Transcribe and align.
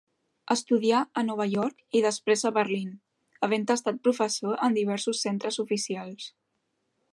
Estudià 0.53 1.01
a 1.21 1.23
Nova 1.27 1.45
York 1.49 1.83
i 1.99 2.01
després 2.05 2.41
a 2.49 2.53
Berlín, 2.55 2.89
havent 3.49 3.69
estat 3.75 4.01
professor 4.09 4.59
en 4.69 4.81
diversos 4.81 5.25
centres 5.29 5.63
oficials. 5.67 6.35